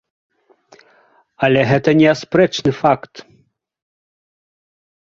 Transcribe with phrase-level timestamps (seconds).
[1.49, 3.13] Але гэта неаспрэчны факт.